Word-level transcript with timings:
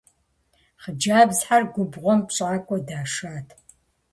Хъыджэбзхэр 0.81 1.63
губгъуэм 1.73 2.19
пщӀакӀуэ 2.27 2.77
дашат. 2.87 3.47